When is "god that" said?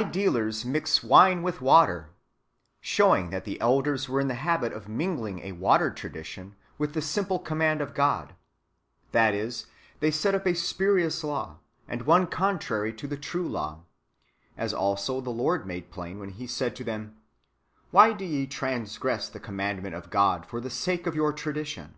7.92-9.34